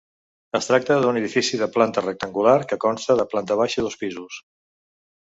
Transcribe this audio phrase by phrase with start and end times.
[0.59, 4.39] Es tracta d'un edifici de planta rectangular que consta de planta baixa i dos pisos.